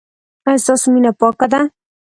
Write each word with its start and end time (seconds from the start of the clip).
ایا 0.47 0.61
ستاسو 0.63 0.85
مینه 0.93 1.11
پاکه 1.19 1.45
ده؟ 1.51 1.61